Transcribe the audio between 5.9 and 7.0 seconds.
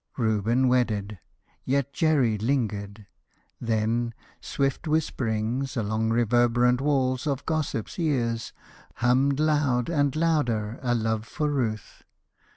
reverberant